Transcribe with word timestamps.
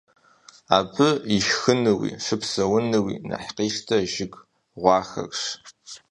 Абы 0.77 1.09
ишхынууи 1.35 2.11
щыпсэунууи 2.25 3.15
нэхъ 3.27 3.49
къищтэр 3.55 4.01
жыг 4.13 4.33
гъуахэращ. 4.81 5.39